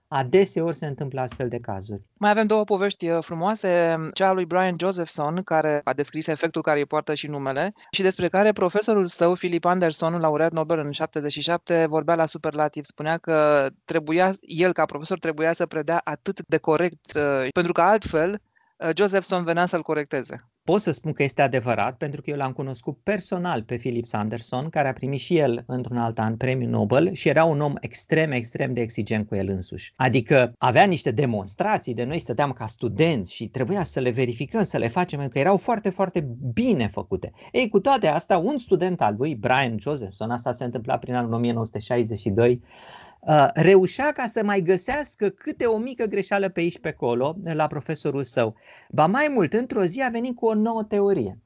adeseori 0.08 0.76
se 0.76 0.86
întâmplă 0.86 1.20
astfel 1.20 1.48
de 1.48 1.56
cazuri. 1.56 2.02
Mai 2.16 2.30
avem 2.30 2.46
două 2.46 2.64
povești 2.64 3.08
uh, 3.08 3.18
frumoase, 3.20 3.96
cea 4.14 4.28
a 4.28 4.32
lui 4.32 4.44
Brian 4.44 4.74
Josephson, 4.78 5.40
care 5.42 5.80
a 5.84 5.92
descris 5.92 6.26
efectul 6.26 6.62
care 6.62 6.78
îi 6.78 6.86
poartă 6.86 7.14
și 7.14 7.26
numele, 7.26 7.72
și 7.90 8.02
despre 8.02 8.28
care 8.28 8.52
profesorul 8.52 9.04
său, 9.04 9.32
Philip 9.32 9.64
Anderson, 9.64 10.20
laureat 10.20 10.52
Nobel 10.52 10.78
în 10.78 10.90
77, 10.90 11.86
vorbea 11.88 12.14
la 12.14 12.26
superlativ. 12.26 12.84
Spunea 12.84 13.18
că 13.18 13.66
trebuia, 13.84 14.30
el 14.40 14.72
ca 14.72 14.84
profesor 14.84 15.18
trebuia 15.18 15.52
să 15.52 15.66
predea 15.66 16.00
atât 16.04 16.40
de 16.46 16.56
corect, 16.56 17.12
uh, 17.14 17.48
pentru 17.52 17.72
că 17.72 17.80
altfel 17.80 18.30
Uh, 18.30 18.36
Josephson 18.96 19.44
venea 19.44 19.66
să-l 19.66 19.82
corecteze. 19.82 20.50
Pot 20.64 20.80
să 20.80 20.90
spun 20.90 21.12
că 21.12 21.22
este 21.22 21.42
adevărat, 21.42 21.96
pentru 21.96 22.22
că 22.22 22.30
eu 22.30 22.36
l-am 22.36 22.52
cunoscut 22.52 22.98
personal 23.02 23.62
pe 23.62 23.76
Philip 23.76 24.06
Sanderson, 24.06 24.68
care 24.68 24.88
a 24.88 24.92
primit 24.92 25.20
și 25.20 25.36
el 25.36 25.64
într-un 25.66 25.96
alt 25.96 26.18
an 26.18 26.36
premiul 26.36 26.70
Nobel 26.70 27.12
și 27.12 27.28
era 27.28 27.44
un 27.44 27.60
om 27.60 27.74
extrem, 27.80 28.30
extrem 28.30 28.74
de 28.74 28.80
exigent 28.80 29.26
cu 29.28 29.34
el 29.34 29.48
însuși. 29.48 29.92
Adică 29.96 30.52
avea 30.58 30.84
niște 30.84 31.10
demonstrații 31.10 31.94
de 31.94 32.04
noi 32.04 32.18
stăteam 32.18 32.52
ca 32.52 32.66
studenți 32.66 33.34
și 33.34 33.48
trebuia 33.48 33.82
să 33.82 34.00
le 34.00 34.10
verificăm, 34.10 34.64
să 34.64 34.78
le 34.78 34.88
facem, 34.88 35.18
pentru 35.18 35.34
că 35.34 35.40
erau 35.40 35.56
foarte, 35.56 35.90
foarte 35.90 36.28
bine 36.52 36.88
făcute. 36.88 37.32
Ei, 37.52 37.68
cu 37.68 37.80
toate 37.80 38.06
astea, 38.06 38.38
un 38.38 38.58
student 38.58 39.00
al 39.00 39.14
lui, 39.18 39.34
Brian 39.34 39.76
Josephson, 39.78 40.30
asta 40.30 40.52
se 40.52 40.64
întâmpla 40.64 40.98
prin 40.98 41.14
anul 41.14 41.32
1962, 41.32 42.62
Uh, 42.62 43.07
reușea 43.54 44.12
ca 44.12 44.26
să 44.26 44.44
mai 44.44 44.60
găsească 44.60 45.28
câte 45.28 45.64
o 45.64 45.78
mică 45.78 46.04
greșeală 46.04 46.48
pe 46.48 46.60
aici 46.60 46.78
pe 46.78 46.88
acolo 46.88 47.36
la 47.42 47.66
profesorul 47.66 48.24
său. 48.24 48.54
Ba 48.90 49.06
mai 49.06 49.30
mult, 49.34 49.52
într-o 49.52 49.84
zi 49.84 50.02
a 50.02 50.08
venit 50.08 50.36
cu 50.36 50.46
o 50.46 50.54
nouă 50.54 50.84
teorie. 50.84 51.38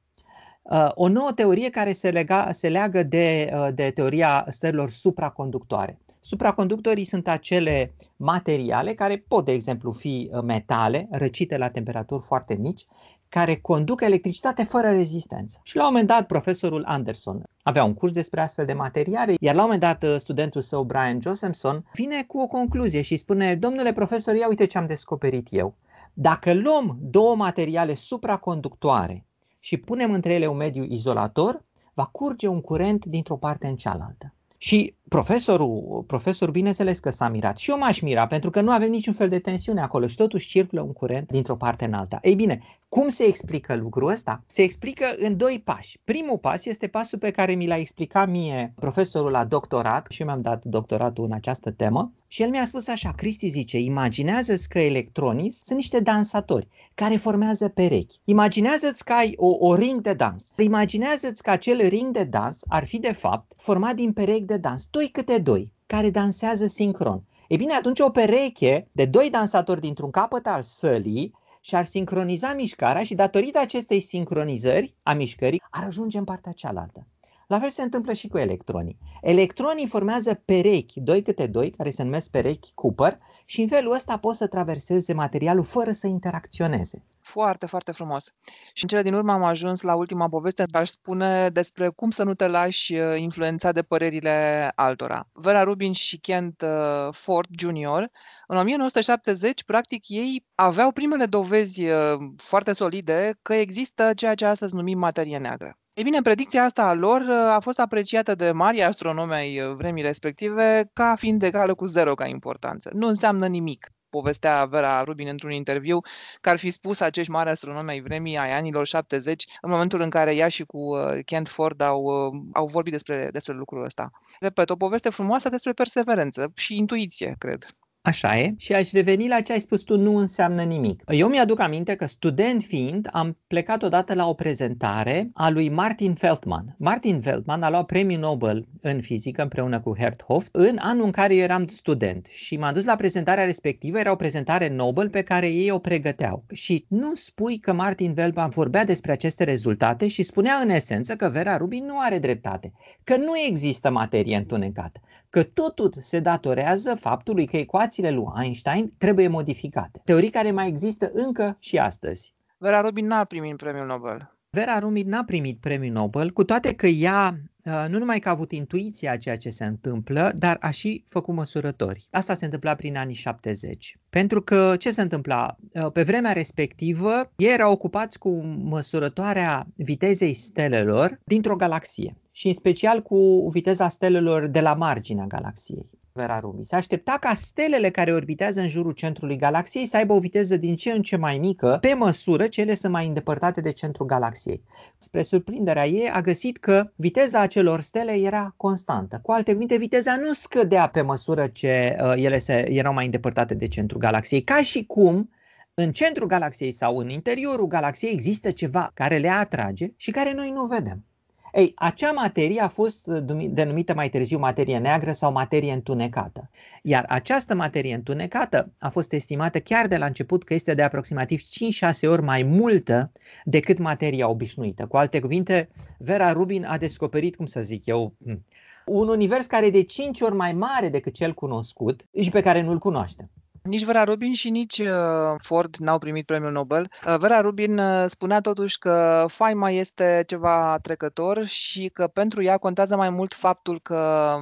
Uh, 0.63 0.89
o 0.95 1.09
nouă 1.09 1.33
teorie 1.33 1.71
care 1.71 1.93
se, 1.93 2.11
lega, 2.11 2.53
se 2.53 2.69
leagă 2.69 3.03
de, 3.03 3.51
uh, 3.55 3.69
de 3.75 3.91
teoria 3.91 4.47
stărilor 4.49 4.91
supraconductoare. 4.91 5.99
Supraconductorii 6.21 7.05
sunt 7.05 7.29
acele 7.29 7.95
materiale 8.17 8.95
care 8.95 9.25
pot, 9.29 9.45
de 9.45 9.53
exemplu, 9.53 9.93
fi 9.93 10.31
metale 10.45 11.09
răcite 11.11 11.57
la 11.57 11.69
temperaturi 11.69 12.25
foarte 12.25 12.55
mici, 12.55 12.87
care 13.33 13.57
conduc 13.57 14.01
electricitate 14.01 14.65
fără 14.65 14.91
rezistență. 14.91 15.61
Și 15.63 15.77
la 15.77 15.83
un 15.83 15.89
moment 15.91 16.09
dat, 16.09 16.27
profesorul 16.27 16.85
Anderson 16.87 17.43
avea 17.63 17.85
un 17.85 17.95
curs 17.95 18.13
despre 18.13 18.41
astfel 18.41 18.65
de 18.65 18.73
materiale, 18.73 19.35
iar 19.41 19.55
la 19.55 19.63
un 19.63 19.71
moment 19.71 19.81
dat 19.81 20.03
uh, 20.03 20.17
studentul 20.19 20.63
său, 20.63 20.85
Brian 20.85 21.21
Josephson, 21.21 21.85
vine 21.93 22.25
cu 22.25 22.39
o 22.39 22.47
concluzie 22.47 23.03
și 23.03 23.17
spune, 23.17 23.55
domnule 23.55 23.93
profesor, 23.93 24.35
ia 24.35 24.49
uite 24.49 24.65
ce 24.65 24.79
am 24.79 24.87
descoperit 24.87 25.47
eu. 25.51 25.75
Dacă 26.13 26.53
luăm 26.53 26.99
două 27.01 27.37
materiale 27.37 27.95
supraconductoare 27.95 29.27
și 29.59 29.77
punem 29.77 30.13
între 30.13 30.35
ele 30.35 30.47
un 30.47 30.57
mediu 30.57 30.85
izolator, 30.85 31.65
va 31.95 32.05
curge 32.05 32.47
un 32.47 32.61
curent 32.61 33.05
dintr-o 33.05 33.37
parte 33.37 33.67
în 33.67 33.77
cealaltă. 33.77 34.35
Și 34.59 34.95
profesorul, 35.13 36.05
profesorul, 36.07 36.53
bineînțeles 36.53 36.99
că 36.99 37.11
s-a 37.11 37.29
mirat. 37.29 37.57
Și 37.59 37.71
eu 37.71 37.79
m-aș 37.79 38.01
mira, 38.01 38.27
pentru 38.27 38.51
că 38.51 38.61
nu 38.61 38.71
avem 38.71 38.91
niciun 38.91 39.13
fel 39.13 39.29
de 39.29 39.39
tensiune 39.39 39.81
acolo 39.81 40.07
și 40.07 40.17
totuși 40.17 40.49
circulă 40.49 40.81
un 40.81 40.93
curent 40.93 41.31
dintr-o 41.31 41.57
parte 41.57 41.85
în 41.85 41.93
alta. 41.93 42.19
Ei 42.23 42.35
bine, 42.35 42.63
cum 42.89 43.09
se 43.09 43.25
explică 43.25 43.75
lucrul 43.75 44.11
ăsta? 44.11 44.43
Se 44.47 44.63
explică 44.63 45.05
în 45.17 45.37
doi 45.37 45.63
pași. 45.65 45.99
Primul 46.05 46.39
pas 46.39 46.65
este 46.65 46.87
pasul 46.87 47.19
pe 47.19 47.31
care 47.31 47.55
mi 47.55 47.67
l-a 47.67 47.77
explicat 47.77 48.29
mie 48.29 48.73
profesorul 48.81 49.31
la 49.31 49.45
doctorat 49.45 50.07
și 50.11 50.21
eu 50.21 50.27
mi-am 50.27 50.41
dat 50.41 50.65
doctoratul 50.65 51.25
în 51.25 51.33
această 51.33 51.71
temă 51.71 52.13
și 52.27 52.43
el 52.43 52.49
mi-a 52.51 52.65
spus 52.65 52.89
așa, 52.89 53.13
Cristi 53.17 53.49
zice, 53.49 53.79
imaginează-ți 53.79 54.69
că 54.69 54.79
electronii 54.79 55.51
sunt 55.51 55.79
niște 55.79 56.01
dansatori 56.01 56.69
care 56.95 57.17
formează 57.17 57.69
perechi. 57.69 58.21
Imaginează-ți 58.25 59.05
că 59.05 59.13
ai 59.13 59.35
o, 59.37 59.57
o 59.59 59.75
ring 59.75 60.01
de 60.01 60.13
dans. 60.13 60.45
Imaginează-ți 60.57 61.43
că 61.43 61.51
acel 61.51 61.89
ring 61.89 62.13
de 62.13 62.25
dans 62.25 62.61
ar 62.69 62.87
fi 62.87 62.99
de 62.99 63.13
fapt 63.13 63.53
format 63.57 63.95
din 63.95 64.13
perechi 64.13 64.45
de 64.45 64.57
dans, 64.57 64.87
doi 65.03 65.11
câte 65.11 65.39
doi, 65.39 65.73
care 65.87 66.11
dansează 66.11 66.67
sincron. 66.67 67.25
E 67.49 67.57
bine, 67.57 67.73
atunci 67.73 68.01
o 68.01 68.11
pereche 68.11 68.89
de 68.93 69.05
doi 69.05 69.31
dansatori 69.31 69.81
dintr-un 69.81 70.11
capăt 70.11 70.47
al 70.47 70.63
sălii 70.63 71.35
și-ar 71.61 71.85
sincroniza 71.85 72.55
mișcarea 72.55 73.03
și 73.03 73.15
datorită 73.15 73.59
acestei 73.59 74.01
sincronizări 74.01 74.95
a 75.03 75.13
mișcării 75.13 75.63
ar 75.71 75.85
ajunge 75.85 76.19
în 76.19 76.25
partea 76.25 76.53
cealaltă. 76.53 77.07
La 77.47 77.59
fel 77.59 77.69
se 77.69 77.83
întâmplă 77.83 78.13
și 78.13 78.29
cu 78.29 78.39
electronii. 78.39 78.99
Electronii 79.23 79.87
formează 79.87 80.35
perechi, 80.35 81.01
doi 81.01 81.23
câte 81.23 81.47
doi, 81.47 81.71
care 81.71 81.91
se 81.91 82.03
numesc 82.03 82.31
perechi 82.31 82.73
Cooper 82.75 83.19
și 83.45 83.61
în 83.61 83.69
felul 83.69 83.95
ăsta 83.95 84.19
pot 84.19 84.35
să 84.35 84.47
traverseze 84.47 85.13
materialul 85.13 85.65
fără 85.65 85.93
să 85.93 86.07
interacționeze. 86.07 87.05
Foarte, 87.33 87.67
foarte 87.67 87.93
frumos. 87.93 88.35
Și 88.73 88.83
în 88.83 88.89
cele 88.89 89.03
din 89.03 89.15
urmă 89.15 89.33
am 89.33 89.43
ajuns 89.43 89.81
la 89.81 89.95
ultima 89.95 90.29
poveste, 90.29 90.65
aș 90.73 90.89
spune 90.89 91.49
despre 91.49 91.89
cum 91.89 92.11
să 92.11 92.23
nu 92.23 92.35
te 92.35 92.47
lași 92.47 92.95
uh, 92.95 93.19
influențat 93.19 93.75
de 93.75 93.83
părerile 93.83 94.71
altora. 94.75 95.29
Vera 95.33 95.63
Rubin 95.63 95.93
și 95.93 96.19
Kent 96.19 96.63
uh, 96.63 97.13
Ford 97.13 97.49
Jr. 97.59 98.03
în 98.47 98.57
1970, 98.57 99.65
practic, 99.65 100.09
ei 100.09 100.45
aveau 100.55 100.93
primele 100.93 101.27
dovezi 101.27 101.85
uh, 101.85 102.19
foarte 102.37 102.73
solide 102.73 103.39
că 103.43 103.55
există 103.55 104.11
ceea 104.17 104.35
ce 104.35 104.45
astăzi 104.45 104.75
numim 104.75 104.99
materie 104.99 105.39
neagră. 105.39 105.79
Ei 105.93 106.05
bine, 106.05 106.21
predicția 106.21 106.65
asta 106.65 106.83
a 106.83 106.93
lor 106.93 107.23
a 107.49 107.61
fost 107.61 107.79
apreciată 107.81 108.35
de 108.35 108.51
mari 108.51 108.83
astronomi 108.83 109.33
ai 109.33 109.75
vremii 109.75 110.03
respective 110.03 110.91
ca 110.93 111.15
fiind 111.17 111.43
egală 111.43 111.75
cu 111.75 111.87
zero 111.87 112.15
ca 112.15 112.27
importanță. 112.27 112.91
Nu 112.93 113.07
înseamnă 113.07 113.47
nimic 113.47 113.87
povestea 114.13 114.65
Vera 114.65 115.03
Rubin 115.03 115.29
într-un 115.29 115.51
interviu 115.51 116.01
că 116.41 116.49
ar 116.51 116.59
fi 116.59 116.71
spus 116.71 117.01
acești 117.01 117.31
mari 117.31 117.51
astronomi 117.51 117.91
ai 117.91 118.01
vremii, 118.01 118.37
ai 118.39 118.53
anilor 118.53 118.87
70, 118.87 119.45
în 119.61 119.71
momentul 119.71 120.01
în 120.01 120.11
care 120.11 120.35
ea 120.35 120.49
și 120.49 120.65
cu 120.65 120.79
uh, 120.79 121.25
Kent 121.25 121.49
Ford 121.49 121.81
au, 121.81 122.03
uh, 122.03 122.43
au 122.53 122.67
vorbit 122.67 122.93
despre, 122.93 123.29
despre 123.33 123.55
lucrul 123.55 123.85
ăsta. 123.85 124.11
Repet, 124.41 124.71
o 124.71 124.77
poveste 124.77 125.11
frumoasă 125.11 125.49
despre 125.49 125.73
perseverență 125.73 126.53
și 126.55 126.77
intuiție, 126.77 127.35
cred. 127.39 127.67
Așa 128.05 128.39
e. 128.39 128.55
Și 128.57 128.75
aș 128.75 128.91
reveni 128.91 129.29
la 129.29 129.41
ce 129.41 129.53
ai 129.53 129.61
spus 129.61 129.83
tu, 129.83 129.97
nu 129.97 130.17
înseamnă 130.17 130.63
nimic. 130.63 131.03
Eu 131.07 131.29
mi-aduc 131.29 131.61
aminte 131.61 131.95
că 131.95 132.07
student 132.07 132.63
fiind, 132.63 133.09
am 133.13 133.39
plecat 133.47 133.83
odată 133.83 134.15
la 134.15 134.29
o 134.29 134.35
prezentare 134.35 135.31
a 135.35 135.51
lui 135.51 135.69
Martin 135.69 136.15
Feldman. 136.15 136.75
Martin 136.79 137.21
Feldman 137.21 137.63
a 137.63 137.71
luat 137.71 137.87
premiul 137.87 138.21
Nobel 138.21 138.67
în 138.81 139.01
fizică 139.01 139.43
împreună 139.43 139.81
cu 139.81 139.97
Hert 139.99 140.23
Hofft 140.23 140.55
în 140.55 140.79
anul 140.81 141.05
în 141.05 141.11
care 141.11 141.35
eu 141.35 141.43
eram 141.43 141.67
student 141.67 142.27
și 142.27 142.57
m-am 142.57 142.73
dus 142.73 142.85
la 142.85 142.97
prezentarea 142.97 143.45
respectivă, 143.45 143.99
era 143.99 144.13
o 144.13 144.17
prezentare 144.17 144.69
Nobel 144.69 145.09
pe 145.09 145.23
care 145.23 145.49
ei 145.49 145.71
o 145.71 145.79
pregăteau. 145.79 146.45
Și 146.53 146.85
nu 146.89 147.15
spui 147.15 147.59
că 147.59 147.73
Martin 147.73 148.15
Feldman 148.15 148.51
vorbea 148.51 148.85
despre 148.85 149.13
aceste 149.13 149.45
rezultate 149.45 150.07
și 150.07 150.23
spunea 150.23 150.55
în 150.55 150.71
esență 150.71 151.17
că 151.17 151.29
Vera 151.29 151.57
Rubin 151.57 151.85
nu 151.85 151.99
are 151.99 152.19
dreptate, 152.19 152.73
că 153.05 153.17
nu 153.17 153.33
există 153.49 153.91
materie 153.91 154.37
întunecată 154.37 155.01
că 155.33 155.43
totul 155.43 155.93
se 156.01 156.21
datorează 156.21 156.95
faptului 156.95 157.47
că 157.47 157.57
ecuațiile 157.57 158.11
lui 158.11 158.25
Einstein 158.43 158.93
trebuie 158.99 159.29
modificate. 159.29 160.01
Teorii 160.05 160.31
care 160.31 160.51
mai 160.51 160.69
există 160.69 161.11
încă 161.13 161.57
și 161.59 161.79
astăzi. 161.79 162.35
Vera 162.59 162.81
Rubin 162.81 163.07
n-a 163.07 163.25
primit 163.25 163.57
premiul 163.57 163.87
Nobel. 163.87 164.37
Vera 164.51 164.79
Rubin 164.79 165.09
n-a 165.09 165.25
primit 165.25 165.61
premiul 165.61 165.93
Nobel, 165.93 166.31
cu 166.31 166.45
toate 166.45 166.75
că 166.75 166.87
ea 166.87 167.39
uh, 167.65 167.85
nu 167.89 167.99
numai 167.99 168.19
că 168.19 168.29
a 168.29 168.33
avut 168.33 168.53
intuiția 168.53 169.13
a 169.13 169.17
ceea 169.17 169.37
ce 169.37 169.51
se 169.51 169.65
întâmplă, 169.65 170.33
dar 170.37 170.57
a 170.61 170.71
și 170.71 171.05
făcut 171.07 171.35
măsurători. 171.35 172.09
Asta 172.11 172.35
se 172.35 172.45
întâmpla 172.45 172.75
prin 172.75 172.97
anii 172.97 173.15
70. 173.15 173.99
Pentru 174.11 174.43
că 174.43 174.75
ce 174.79 174.91
se 174.91 175.03
întâmpla? 175.03 175.57
Uh, 175.75 175.93
pe 175.93 176.03
vremea 176.03 176.33
respectivă, 176.33 177.33
ei 177.37 177.53
erau 177.53 177.73
ocupați 177.73 178.19
cu 178.19 178.43
măsurătoarea 178.45 179.67
vitezei 179.77 180.35
stelelor 180.35 181.21
dintr-o 181.25 181.57
galaxie 181.57 182.17
și 182.33 182.47
în 182.49 182.55
special 182.55 183.03
cu 183.03 183.49
viteza 183.53 183.89
stelelor 183.89 184.47
de 184.47 184.61
la 184.61 184.75
marginea 184.75 185.27
galaxiei. 185.27 185.91
Vera 186.15 186.41
Rubin. 186.41 186.63
Se 186.63 186.77
aștepta 186.77 187.17
ca 187.21 187.35
stelele 187.35 187.91
care 187.91 188.15
orbitează 188.15 188.61
în 188.61 188.69
jurul 188.69 188.93
centrului 188.93 189.37
galaxiei 189.37 189.87
să 189.87 189.97
aibă 189.97 190.13
o 190.13 190.19
viteză 190.19 190.57
din 190.57 190.77
ce 190.77 190.91
în 190.91 191.03
ce 191.03 191.17
mai 191.17 191.39
mică, 191.39 191.79
pe 191.81 191.95
măsură 191.95 192.47
ce 192.47 192.61
ele 192.61 192.75
sunt 192.75 192.93
mai 192.93 193.07
îndepărtate 193.07 193.61
de 193.61 193.71
centrul 193.71 194.07
galaxiei. 194.07 194.63
Spre 194.99 195.23
surprinderea 195.23 195.87
ei, 195.87 196.11
a 196.11 196.21
găsit 196.21 196.57
că 196.59 196.91
viteza 196.97 197.41
acelor 197.41 197.81
stele 197.81 198.13
era 198.13 198.55
constantă. 198.57 199.21
Cu 199.23 199.33
alte 199.33 199.53
cuvinte, 199.53 199.77
viteza 199.77 200.17
nu 200.17 200.33
scădea 200.33 200.89
pe 200.89 201.01
măsură 201.01 201.47
ce 201.47 201.97
uh, 202.01 202.13
ele 202.17 202.39
se, 202.39 202.71
erau 202.71 202.93
mai 202.93 203.05
îndepărtate 203.05 203.55
de 203.55 203.69
centrul 203.69 204.01
galaxiei, 204.01 204.43
ca 204.43 204.63
și 204.63 204.85
cum 204.87 205.31
în 205.75 205.93
centrul 205.93 206.27
galaxiei 206.27 206.73
sau 206.73 206.97
în 206.97 207.09
interiorul 207.09 207.67
galaxiei 207.67 208.13
există 208.13 208.51
ceva 208.51 208.91
care 208.95 209.19
le 209.19 209.29
atrage 209.29 209.93
și 209.97 210.11
care 210.11 210.33
noi 210.33 210.51
nu 210.51 210.65
vedem. 210.65 211.05
Ei, 211.53 211.73
acea 211.75 212.13
materie 212.13 212.61
a 212.61 212.69
fost 212.69 213.07
uh, 213.07 213.23
denumită 213.51 213.95
mai 213.95 214.09
târziu 214.09 214.39
materie 214.39 214.79
neagră 214.79 215.13
sau 215.13 215.33
materie 215.33 215.73
întunecată. 215.73 216.51
Iar 216.83 217.05
această 217.09 217.55
materie 217.55 217.95
întunecată 217.95 218.73
a 218.79 218.89
fost 218.89 219.13
estimată 219.13 219.61
chiar 219.61 219.87
de 219.87 219.97
la 219.97 220.07
început 220.07 220.45
că 220.45 220.55
este 220.55 220.75
de 220.75 220.83
aproximativ 220.83 221.41
5-6 221.41 222.09
ori 222.09 222.23
mai 222.23 222.43
multă 222.43 223.13
decât 223.45 223.79
materia 223.79 224.29
obișnuită. 224.29 224.87
Cu 224.87 224.97
alte 224.97 225.21
cuvinte, 225.21 225.69
Vera 225.99 226.33
Rubin 226.33 226.65
a 226.65 226.79
descoperit, 226.79 227.37
cum 227.37 227.47
să 227.47 227.61
zic 227.61 227.87
eu, 227.87 228.15
hmm, 228.25 228.45
un 228.87 229.09
univers 229.09 229.47
care 229.47 229.67
e 229.67 229.71
de 229.71 229.83
5 229.83 230.21
ori 230.21 230.35
mai 230.35 230.53
mare 230.53 230.89
decât 230.89 231.15
cel 231.15 231.35
cunoscut 231.35 232.09
și 232.21 232.31
pe 232.31 232.41
care 232.41 232.63
nu-l 232.63 232.79
cunoaștem. 232.79 233.31
Nici 233.63 233.85
Vera 233.85 234.05
Rubin 234.05 234.35
și 234.35 234.51
nici 234.51 234.79
uh, 234.79 235.35
Ford 235.39 235.77
n-au 235.77 235.99
primit 235.99 236.27
premiul 236.27 236.53
Nobel. 236.53 236.91
Uh, 237.07 237.17
Vera 237.19 237.41
Rubin 237.41 237.79
uh, 237.79 238.05
spunea 238.07 238.41
totuși 238.41 238.79
că 238.79 239.25
faima 239.29 239.71
este 239.71 240.23
ceva 240.27 240.79
trecător 240.83 241.45
și 241.45 241.89
că 241.89 242.07
pentru 242.07 242.43
ea 242.43 242.57
contează 242.57 242.97
mai 242.97 243.11
mult 243.11 243.35
faptul 243.35 243.81
că 243.81 244.35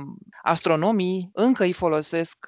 astronomii 0.43 1.31
încă 1.33 1.63
îi 1.63 1.73
folosesc 1.73 2.47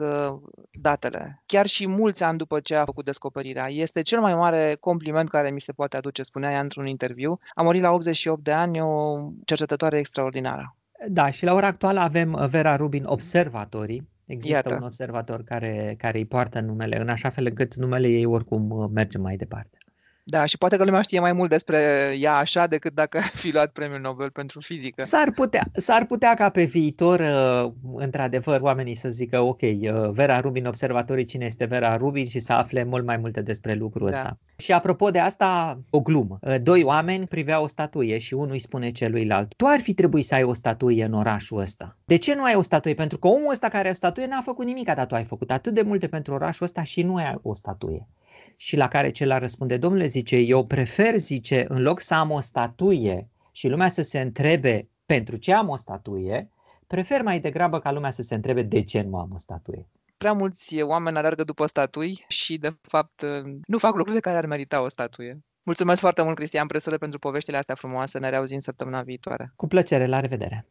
datele. 0.72 1.42
Chiar 1.46 1.66
și 1.66 1.88
mulți 1.88 2.22
ani 2.22 2.38
după 2.38 2.60
ce 2.60 2.74
a 2.74 2.84
făcut 2.84 3.04
descoperirea. 3.04 3.70
Este 3.70 4.02
cel 4.02 4.20
mai 4.20 4.34
mare 4.34 4.76
compliment 4.80 5.28
care 5.28 5.50
mi 5.50 5.60
se 5.60 5.72
poate 5.72 5.96
aduce, 5.96 6.22
spunea 6.22 6.50
ea 6.50 6.60
într-un 6.60 6.86
interviu. 6.86 7.38
A 7.54 7.62
murit 7.62 7.82
la 7.82 7.90
88 7.90 8.44
de 8.44 8.52
ani, 8.52 8.80
o 8.80 9.18
cercetătoare 9.44 9.98
extraordinară. 9.98 10.76
Da, 11.08 11.30
și 11.30 11.44
la 11.44 11.52
ora 11.52 11.66
actuală 11.66 12.00
avem 12.00 12.46
Vera 12.50 12.76
Rubin 12.76 13.04
Observatorii, 13.04 14.08
Există 14.24 14.54
Iată. 14.54 14.74
un 14.74 14.82
observator 14.82 15.42
care, 15.42 15.94
care 15.98 16.18
îi 16.18 16.26
poartă 16.26 16.60
numele, 16.60 17.00
în 17.00 17.08
așa 17.08 17.30
fel 17.30 17.46
încât 17.46 17.74
numele 17.74 18.08
ei 18.08 18.24
oricum 18.24 18.70
uh, 18.70 18.90
merge 18.92 19.18
mai 19.18 19.36
departe. 19.36 19.78
Da, 20.24 20.44
și 20.44 20.58
poate 20.58 20.76
că 20.76 20.84
lumea 20.84 21.02
știe 21.02 21.20
mai 21.20 21.32
mult 21.32 21.48
despre 21.48 22.12
ea 22.18 22.34
așa 22.34 22.66
decât 22.66 22.94
dacă 22.94 23.20
fi 23.42 23.52
luat 23.52 23.72
premiul 23.72 24.00
Nobel 24.00 24.30
pentru 24.30 24.60
fizică. 24.60 25.02
S-ar 25.02 25.32
putea, 25.32 25.64
s-ar 25.72 26.06
putea 26.06 26.34
ca 26.34 26.48
pe 26.48 26.64
viitor, 26.64 27.20
uh, 27.20 27.72
într-adevăr, 27.96 28.60
oamenii 28.60 28.94
să 28.94 29.08
zică, 29.08 29.40
ok, 29.40 29.60
uh, 29.60 30.10
Vera 30.10 30.40
Rubin, 30.40 30.66
observatorii, 30.66 31.24
cine 31.24 31.44
este 31.44 31.64
Vera 31.64 31.96
Rubin 31.96 32.26
și 32.26 32.40
să 32.40 32.52
afle 32.52 32.84
mult 32.84 33.04
mai 33.04 33.16
multe 33.16 33.42
despre 33.42 33.74
lucrul 33.74 34.10
da. 34.10 34.16
ăsta. 34.16 34.38
Și 34.56 34.72
apropo 34.72 35.10
de 35.10 35.18
asta, 35.18 35.80
o 35.90 36.00
glumă. 36.00 36.38
Uh, 36.40 36.54
doi 36.62 36.82
oameni 36.82 37.26
priveau 37.26 37.62
o 37.62 37.66
statuie 37.66 38.18
și 38.18 38.34
unul 38.34 38.52
îi 38.52 38.58
spune 38.58 38.90
celuilalt, 38.90 39.54
tu 39.56 39.66
ar 39.66 39.80
fi 39.80 39.94
trebuit 39.94 40.26
să 40.26 40.34
ai 40.34 40.42
o 40.42 40.54
statuie 40.54 41.04
în 41.04 41.12
orașul 41.12 41.58
ăsta. 41.58 41.96
De 42.04 42.16
ce 42.16 42.34
nu 42.34 42.42
ai 42.42 42.54
o 42.54 42.62
statuie? 42.62 42.94
Pentru 42.94 43.18
că 43.18 43.26
omul 43.28 43.52
ăsta 43.52 43.66
care 43.66 43.78
are 43.78 43.90
o 43.90 43.94
statuie 43.94 44.26
n-a 44.26 44.40
făcut 44.40 44.66
nimic, 44.66 44.94
dar 44.94 45.06
tu 45.06 45.14
ai 45.14 45.24
făcut 45.24 45.50
atât 45.50 45.74
de 45.74 45.82
multe 45.82 46.08
pentru 46.08 46.34
orașul 46.34 46.66
ăsta 46.66 46.82
și 46.82 47.02
nu 47.02 47.14
ai 47.14 47.38
o 47.42 47.54
statuie. 47.54 48.08
Și 48.56 48.76
la 48.76 48.88
care 48.88 49.10
cel 49.10 49.38
răspunde, 49.38 49.76
domnule, 49.76 50.06
zice, 50.06 50.36
eu 50.36 50.64
prefer, 50.64 51.16
zice, 51.16 51.64
în 51.68 51.82
loc 51.82 52.00
să 52.00 52.14
am 52.14 52.30
o 52.30 52.40
statuie 52.40 53.28
și 53.52 53.68
lumea 53.68 53.88
să 53.88 54.02
se 54.02 54.20
întrebe 54.20 54.88
pentru 55.06 55.36
ce 55.36 55.52
am 55.52 55.68
o 55.68 55.76
statuie, 55.76 56.50
prefer 56.86 57.22
mai 57.22 57.40
degrabă 57.40 57.80
ca 57.80 57.92
lumea 57.92 58.10
să 58.10 58.22
se 58.22 58.34
întrebe 58.34 58.62
de 58.62 58.82
ce 58.82 59.00
nu 59.00 59.18
am 59.18 59.30
o 59.34 59.38
statuie. 59.38 59.88
Prea 60.16 60.32
mulți 60.32 60.82
oameni 60.82 61.16
alergă 61.16 61.44
după 61.44 61.66
statui 61.66 62.24
și, 62.28 62.58
de 62.58 62.76
fapt, 62.80 63.24
nu 63.66 63.78
fac 63.78 63.94
lucruri 63.94 64.14
de 64.14 64.20
care 64.20 64.36
ar 64.36 64.46
merita 64.46 64.82
o 64.82 64.88
statuie. 64.88 65.38
Mulțumesc 65.62 66.00
foarte 66.00 66.22
mult, 66.22 66.36
Cristian 66.36 66.66
Presule, 66.66 66.96
pentru 66.96 67.18
poveștile 67.18 67.56
astea 67.56 67.74
frumoase. 67.74 68.18
Ne 68.18 68.28
reauzim 68.28 68.60
săptămâna 68.60 69.02
viitoare. 69.02 69.52
Cu 69.56 69.66
plăcere, 69.66 70.06
la 70.06 70.20
revedere! 70.20 70.66